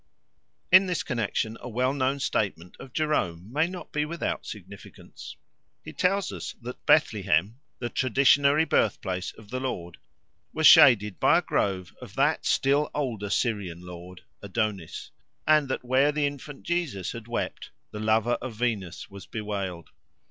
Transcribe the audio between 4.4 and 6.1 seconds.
significance. He